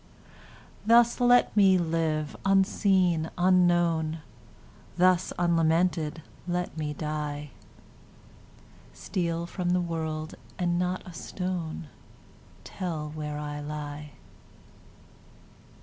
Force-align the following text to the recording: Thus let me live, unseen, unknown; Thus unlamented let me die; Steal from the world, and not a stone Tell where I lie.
Thus 0.83 1.19
let 1.19 1.55
me 1.55 1.77
live, 1.77 2.35
unseen, 2.43 3.29
unknown; 3.37 4.21
Thus 4.97 5.31
unlamented 5.37 6.23
let 6.47 6.75
me 6.75 6.95
die; 6.95 7.51
Steal 8.95 9.45
from 9.45 9.69
the 9.73 9.79
world, 9.79 10.33
and 10.57 10.79
not 10.79 11.03
a 11.05 11.13
stone 11.13 11.87
Tell 12.63 13.11
where 13.11 13.37
I 13.37 13.59
lie. 13.59 14.13